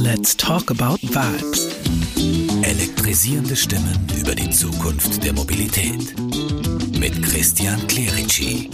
Let's 0.00 0.36
talk 0.36 0.70
about 0.70 1.02
vibes. 1.02 1.76
Elektrisierende 2.62 3.56
Stimmen 3.56 4.06
über 4.16 4.32
die 4.32 4.48
Zukunft 4.48 5.24
der 5.24 5.32
Mobilität. 5.32 6.14
Mit 6.96 7.20
Christian 7.20 7.84
Clerici. 7.88 8.70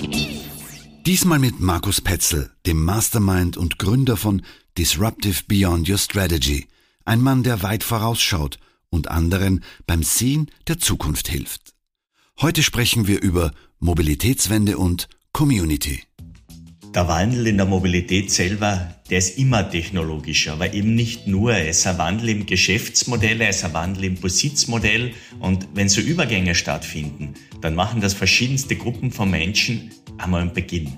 Diesmal 1.06 1.38
mit 1.38 1.60
Markus 1.60 2.02
Petzel, 2.02 2.50
dem 2.66 2.84
Mastermind 2.84 3.56
und 3.56 3.78
Gründer 3.78 4.18
von 4.18 4.42
Disruptive 4.76 5.44
Beyond 5.48 5.88
Your 5.88 5.96
Strategy. 5.96 6.68
Ein 7.06 7.22
Mann, 7.22 7.42
der 7.42 7.62
weit 7.62 7.84
vorausschaut 7.84 8.58
und 8.90 9.08
anderen 9.08 9.64
beim 9.86 10.02
Sehen 10.02 10.50
der 10.68 10.78
Zukunft 10.78 11.28
hilft. 11.28 11.72
Heute 12.38 12.62
sprechen 12.62 13.06
wir 13.06 13.22
über 13.22 13.52
Mobilitätswende 13.78 14.76
und 14.76 15.08
Community. 15.32 16.02
Der 16.94 17.08
Wandel 17.08 17.48
in 17.48 17.56
der 17.56 17.66
Mobilität 17.66 18.30
selber, 18.30 18.94
der 19.10 19.18
ist 19.18 19.36
immer 19.36 19.68
technologischer, 19.68 20.52
aber 20.52 20.74
eben 20.74 20.94
nicht 20.94 21.26
nur. 21.26 21.56
Es 21.56 21.78
ist 21.78 21.88
ein 21.88 21.98
Wandel 21.98 22.28
im 22.28 22.46
Geschäftsmodell, 22.46 23.40
es 23.40 23.56
ist 23.56 23.64
ein 23.64 23.74
Wandel 23.74 24.04
im 24.04 24.14
Besitzmodell. 24.14 25.10
Und 25.40 25.66
wenn 25.74 25.88
so 25.88 26.00
Übergänge 26.00 26.54
stattfinden, 26.54 27.34
dann 27.60 27.74
machen 27.74 28.00
das 28.00 28.14
verschiedenste 28.14 28.76
Gruppen 28.76 29.10
von 29.10 29.28
Menschen 29.28 29.90
einmal 30.18 30.42
einen 30.42 30.52
Beginn. 30.52 30.92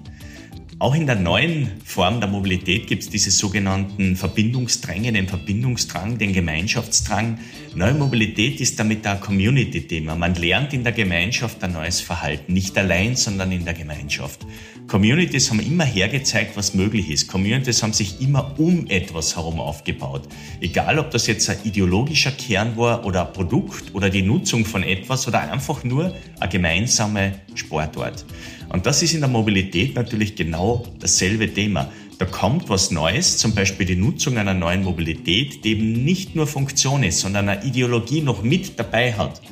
Auch 0.79 0.95
in 0.95 1.07
der 1.07 1.17
neuen 1.17 1.81
Form 1.83 2.21
der 2.21 2.29
Mobilität 2.29 2.87
gibt 2.87 3.05
es 3.05 3.09
diese 3.09 3.31
sogenannten 3.31 4.17
Verbindungsdränge, 4.17 5.11
den 5.11 5.27
Verbindungsdrang, 5.27 6.19
den 6.19 6.35
Gemeinschaftsdrang. 6.35 7.39
Neue 7.77 7.93
Mobilität 7.93 8.59
ist 8.63 8.81
damit 8.81 9.07
ein 9.07 9.21
Community-Thema. 9.21 10.17
Man 10.17 10.35
lernt 10.35 10.73
in 10.73 10.83
der 10.83 10.95
Gemeinschaft 10.95 11.63
ein 11.63 11.75
neues 11.75 12.01
Verhalten, 12.01 12.55
nicht 12.55 12.79
allein, 12.79 13.17
sondern 13.17 13.53
in 13.53 13.67
der 13.67 13.75
Gemeinschaft. 13.75 14.47
Communities 14.89 15.51
haben 15.51 15.61
immer 15.61 15.85
hergezeigt, 15.85 16.57
was 16.57 16.73
möglich 16.73 17.11
ist. 17.11 17.29
Communities 17.29 17.83
haben 17.83 17.93
sich 17.93 18.23
immer 18.23 18.59
um 18.59 18.87
etwas 18.87 19.37
herum 19.37 19.61
aufgebaut. 19.61 20.23
Egal, 20.63 20.99
ob 20.99 21.11
das 21.11 21.27
jetzt 21.27 21.51
ein 21.51 21.59
ideologischer 21.65 22.31
Kern 22.31 22.79
war 22.79 23.05
oder 23.05 23.27
ein 23.27 23.35
Produkt 23.35 23.95
oder 23.95 24.09
die 24.09 24.23
Nutzung 24.23 24.65
von 24.65 24.83
etwas 24.83 25.29
oder 25.29 25.53
einfach 25.53 25.85
nur 25.85 26.15
ein 26.41 26.49
gemeinsamer 26.49 27.33
Sportort. 27.55 28.25
Und 28.71 28.87
das 28.87 29.03
ist 29.03 29.13
in 29.13 29.21
der 29.21 29.29
Mobilität 29.29 29.95
natürlich 29.95 30.35
genau 30.35 30.83
dasselbe 30.99 31.53
Thema. 31.53 31.93
Da 32.19 32.25
kommt 32.25 32.71
was 32.71 32.91
Neues, 32.91 33.37
zum 33.37 33.55
Beispiel 33.55 33.85
die 33.85 33.97
Nutzung 33.97 34.39
einer 34.39 34.55
neuen 34.55 34.83
Mobilität, 34.83 35.63
die 35.65 35.73
eben 35.73 36.05
nicht 36.05 36.35
nur 36.35 36.47
Funktion 36.47 37.03
ist, 37.03 37.21
sondern 37.21 37.49
eine 37.49 37.63
Ideologie 37.63 38.23
noch 38.23 38.43
mit 38.43 38.79
dabei 38.79 39.13
hat. 39.13 39.43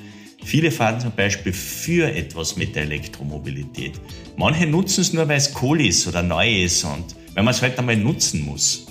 Viele 0.42 0.70
fahren 0.70 0.98
zum 0.98 1.12
Beispiel 1.12 1.52
für 1.52 2.10
etwas 2.10 2.56
mit 2.56 2.74
der 2.74 2.84
Elektromobilität. 2.84 4.00
Manche 4.36 4.66
nutzen 4.66 5.02
es 5.02 5.12
nur, 5.12 5.28
weil 5.28 5.36
es 5.36 5.52
cool 5.60 5.82
ist 5.82 6.08
oder 6.08 6.22
neu 6.22 6.62
ist 6.64 6.84
und 6.84 7.04
wenn 7.34 7.44
man 7.44 7.52
es 7.52 7.60
halt 7.60 7.78
einmal 7.78 7.98
nutzen 7.98 8.42
muss, 8.46 8.86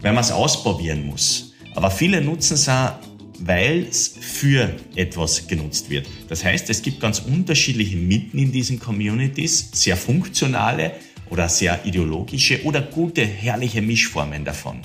weil 0.00 0.14
man 0.14 0.24
es 0.24 0.32
ausprobieren 0.32 1.04
muss. 1.04 1.52
Aber 1.74 1.90
viele 1.90 2.22
nutzen 2.22 2.54
es 2.54 2.66
auch, 2.66 2.92
weil 3.40 3.86
es 3.90 4.16
für 4.18 4.74
etwas 4.94 5.46
genutzt 5.46 5.90
wird. 5.90 6.06
Das 6.28 6.42
heißt, 6.42 6.70
es 6.70 6.80
gibt 6.80 7.00
ganz 7.00 7.18
unterschiedliche 7.18 7.98
Mitten 7.98 8.38
in 8.38 8.52
diesen 8.52 8.80
Communities, 8.80 9.68
sehr 9.72 9.98
funktionale 9.98 10.92
oder 11.30 11.48
sehr 11.48 11.84
ideologische 11.84 12.62
oder 12.64 12.82
gute, 12.82 13.24
herrliche 13.24 13.82
Mischformen 13.82 14.44
davon. 14.44 14.80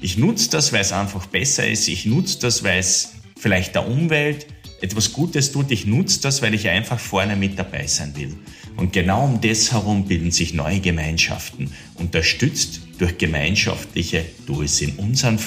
Ich 0.00 0.18
nutze 0.18 0.50
das, 0.50 0.72
weil 0.72 0.82
es 0.82 0.92
einfach 0.92 1.26
besser 1.26 1.66
ist. 1.66 1.88
Ich 1.88 2.06
nutze 2.06 2.38
das, 2.40 2.62
weil 2.62 2.78
es 2.78 3.14
vielleicht 3.38 3.74
der 3.74 3.88
Umwelt 3.88 4.46
etwas 4.80 5.12
Gutes 5.12 5.52
tut. 5.52 5.70
Ich 5.70 5.86
nutze 5.86 6.20
das, 6.20 6.42
weil 6.42 6.54
ich 6.54 6.68
einfach 6.68 6.98
vorne 6.98 7.36
mit 7.36 7.58
dabei 7.58 7.86
sein 7.86 8.14
will. 8.16 8.36
Und 8.76 8.92
genau 8.92 9.24
um 9.24 9.40
das 9.40 9.72
herum 9.72 10.06
bilden 10.06 10.30
sich 10.30 10.52
neue 10.52 10.80
Gemeinschaften, 10.80 11.72
unterstützt 11.94 12.80
durch 12.98 13.16
gemeinschaftliche 13.16 14.24
Tools 14.46 14.80
in 14.80 14.96
unserem 14.96 15.38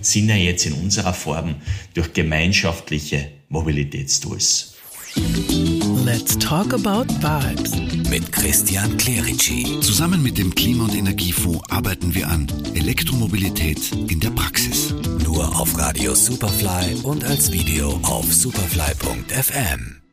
Sinne 0.00 0.36
jetzt 0.36 0.66
in 0.66 0.74
unserer 0.74 1.14
Form 1.14 1.56
durch 1.94 2.12
gemeinschaftliche 2.12 3.30
Mobilitätstools. 3.48 4.74
Let's 6.04 6.36
talk 6.38 6.74
about 6.74 7.06
vibes. 7.22 7.74
Mit 8.10 8.30
Christian 8.30 8.98
Clerici. 8.98 9.80
Zusammen 9.80 10.22
mit 10.22 10.36
dem 10.36 10.54
Klima- 10.54 10.84
und 10.84 10.94
Energiefonds 10.94 11.62
arbeiten 11.70 12.14
wir 12.14 12.28
an 12.28 12.46
Elektromobilität 12.74 13.90
in 14.08 14.20
der 14.20 14.30
Praxis. 14.30 14.94
Nur 15.24 15.58
auf 15.58 15.78
Radio 15.78 16.14
Superfly 16.14 17.00
und 17.04 17.24
als 17.24 17.50
Video 17.50 17.98
auf 18.02 18.30
superfly.fm. 18.30 20.03